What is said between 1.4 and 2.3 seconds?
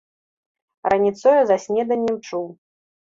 за снеданнем